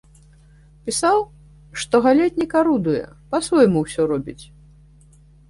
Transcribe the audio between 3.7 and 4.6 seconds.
ўсё робіць.